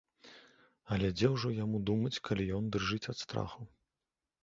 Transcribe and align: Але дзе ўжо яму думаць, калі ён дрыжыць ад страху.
Але 0.95 1.11
дзе 1.17 1.27
ўжо 1.35 1.53
яму 1.63 1.83
думаць, 1.91 2.13
калі 2.31 2.51
ён 2.59 2.63
дрыжыць 2.75 3.05
ад 3.15 3.25
страху. 3.25 3.73